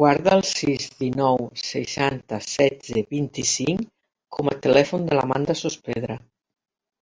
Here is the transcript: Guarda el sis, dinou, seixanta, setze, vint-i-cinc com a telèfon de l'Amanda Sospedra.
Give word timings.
Guarda 0.00 0.34
el 0.38 0.44
sis, 0.50 0.86
dinou, 1.00 1.42
seixanta, 1.72 2.40
setze, 2.52 3.06
vint-i-cinc 3.18 3.86
com 4.40 4.56
a 4.56 4.60
telèfon 4.70 5.12
de 5.14 5.22
l'Amanda 5.22 5.62
Sospedra. 5.68 6.24